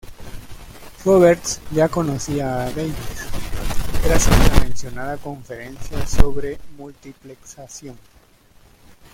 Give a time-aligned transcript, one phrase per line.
[1.05, 3.29] Roberts ya conocía a Davies
[4.03, 7.95] gracias a la mencionada conferencia sobre multiplexación.